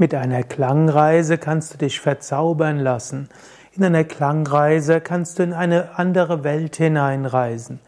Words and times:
Mit 0.00 0.14
einer 0.14 0.44
Klangreise 0.44 1.38
kannst 1.38 1.74
du 1.74 1.78
dich 1.78 1.98
verzaubern 1.98 2.78
lassen. 2.78 3.28
In 3.72 3.82
einer 3.82 4.04
Klangreise 4.04 5.00
kannst 5.00 5.40
du 5.40 5.42
in 5.42 5.52
eine 5.52 5.98
andere 5.98 6.44
Welt 6.44 6.76
hineinreisen. 6.76 7.80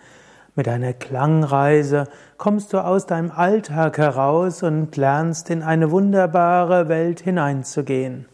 Mit 0.57 0.67
einer 0.67 0.93
Klangreise 0.93 2.09
kommst 2.37 2.73
du 2.73 2.79
aus 2.79 3.07
deinem 3.07 3.31
Alltag 3.31 3.99
heraus 3.99 4.65
und 4.65 4.97
lernst 4.97 5.51
in 5.51 5.63
eine 5.63 5.93
wunderbare 5.93 6.89
Welt 6.89 7.21
hineinzugehen. 7.21 8.27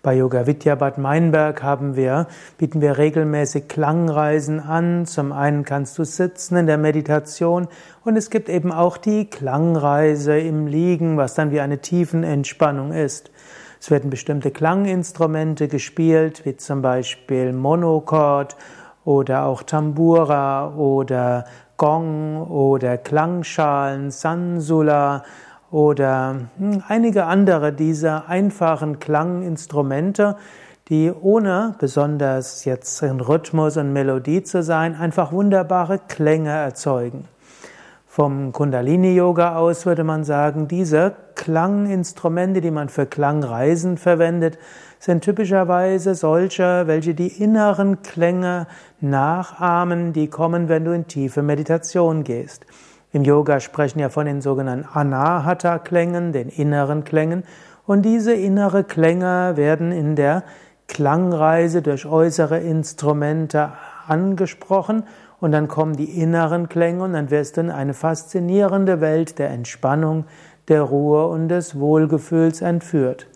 Bei 0.00 0.14
Yoga 0.14 0.46
Vidya 0.46 0.76
Bad 0.76 0.96
Meinberg 0.96 1.60
haben 1.64 1.96
wir, 1.96 2.28
bieten 2.56 2.80
wir 2.80 2.98
regelmäßig 2.98 3.66
Klangreisen 3.66 4.60
an. 4.60 5.06
Zum 5.06 5.32
einen 5.32 5.64
kannst 5.64 5.98
du 5.98 6.04
sitzen 6.04 6.56
in 6.56 6.66
der 6.68 6.78
Meditation 6.78 7.66
und 8.04 8.16
es 8.16 8.30
gibt 8.30 8.48
eben 8.48 8.70
auch 8.70 8.96
die 8.96 9.28
Klangreise 9.28 10.38
im 10.38 10.68
Liegen, 10.68 11.16
was 11.16 11.34
dann 11.34 11.50
wie 11.50 11.58
eine 11.58 11.78
Tiefenentspannung 11.78 12.92
ist. 12.92 13.32
Es 13.80 13.90
werden 13.90 14.08
bestimmte 14.08 14.52
Klanginstrumente 14.52 15.66
gespielt, 15.66 16.46
wie 16.46 16.56
zum 16.56 16.80
Beispiel 16.80 17.52
Monochord 17.52 18.56
oder 19.04 19.46
auch 19.46 19.64
Tambura 19.64 20.76
oder 20.76 21.44
Gong 21.76 22.46
oder 22.48 22.98
Klangschalen, 22.98 24.12
Sansula 24.12 25.24
oder 25.70 26.36
hm, 26.58 26.82
einige 26.88 27.24
andere 27.24 27.72
dieser 27.72 28.28
einfachen 28.28 28.98
Klanginstrumente, 28.98 30.36
die 30.88 31.12
ohne 31.12 31.74
besonders 31.78 32.64
jetzt 32.64 33.02
in 33.02 33.20
Rhythmus 33.20 33.76
und 33.76 33.92
Melodie 33.92 34.42
zu 34.42 34.62
sein, 34.62 34.94
einfach 34.94 35.32
wunderbare 35.32 36.00
Klänge 36.08 36.50
erzeugen. 36.50 37.26
Vom 38.06 38.52
Kundalini-Yoga 38.52 39.56
aus 39.56 39.86
würde 39.86 40.02
man 40.02 40.24
sagen, 40.24 40.66
diese 40.66 41.14
Klanginstrumente, 41.36 42.60
die 42.60 42.72
man 42.72 42.88
für 42.88 43.06
Klangreisen 43.06 43.96
verwendet, 43.96 44.58
sind 44.98 45.22
typischerweise 45.22 46.16
solche, 46.16 46.88
welche 46.88 47.14
die 47.14 47.28
inneren 47.28 48.02
Klänge 48.02 48.66
nachahmen, 49.00 50.12
die 50.12 50.26
kommen, 50.26 50.68
wenn 50.68 50.84
du 50.84 50.92
in 50.92 51.06
tiefe 51.06 51.42
Meditation 51.42 52.24
gehst. 52.24 52.66
Im 53.18 53.24
Yoga 53.24 53.58
sprechen 53.58 53.98
ja 53.98 54.10
von 54.10 54.26
den 54.26 54.40
sogenannten 54.40 54.86
Anahata-Klängen, 54.94 56.30
den 56.30 56.48
inneren 56.48 57.02
Klängen. 57.02 57.42
Und 57.84 58.02
diese 58.02 58.32
innere 58.32 58.84
Klänge 58.84 59.54
werden 59.56 59.90
in 59.90 60.14
der 60.14 60.44
Klangreise 60.86 61.82
durch 61.82 62.06
äußere 62.06 62.60
Instrumente 62.60 63.72
angesprochen 64.06 65.02
und 65.40 65.50
dann 65.50 65.66
kommen 65.66 65.96
die 65.96 66.20
inneren 66.22 66.68
Klänge 66.68 67.02
und 67.02 67.14
dann 67.14 67.32
wirst 67.32 67.56
du 67.56 67.62
in 67.62 67.70
eine 67.72 67.92
faszinierende 67.92 69.00
Welt 69.00 69.40
der 69.40 69.50
Entspannung, 69.50 70.24
der 70.68 70.82
Ruhe 70.82 71.26
und 71.26 71.48
des 71.48 71.76
Wohlgefühls 71.76 72.62
entführt. 72.62 73.26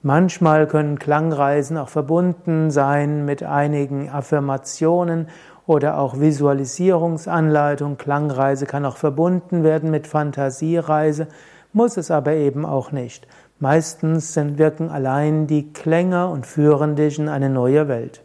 Manchmal 0.00 0.66
können 0.66 0.98
Klangreisen 0.98 1.76
auch 1.76 1.90
verbunden 1.90 2.70
sein 2.70 3.26
mit 3.26 3.42
einigen 3.42 4.08
Affirmationen 4.08 5.28
oder 5.68 5.98
auch 5.98 6.18
Visualisierungsanleitung. 6.18 7.98
Klangreise 7.98 8.64
kann 8.66 8.86
auch 8.86 8.96
verbunden 8.96 9.62
werden 9.62 9.90
mit 9.90 10.06
Fantasiereise, 10.06 11.28
muss 11.74 11.98
es 11.98 12.10
aber 12.10 12.32
eben 12.32 12.64
auch 12.64 12.90
nicht. 12.90 13.28
Meistens 13.60 14.32
sind, 14.32 14.58
wirken 14.58 14.88
allein 14.88 15.46
die 15.46 15.72
Klänge 15.72 16.28
und 16.28 16.46
führen 16.46 16.96
dich 16.96 17.18
in 17.18 17.28
eine 17.28 17.50
neue 17.50 17.86
Welt. 17.86 18.22